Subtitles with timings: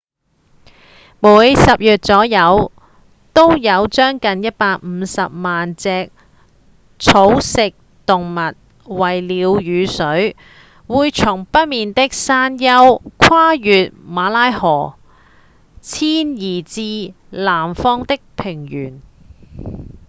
[1.19, 2.71] 每年十月左右
[3.35, 6.11] 都有將近150萬隻
[6.97, 7.73] 草食
[8.07, 10.35] 動物為了雨水
[10.87, 14.95] 會從北邊的山丘跨越馬拉河
[15.83, 19.03] 遷移至南方的平原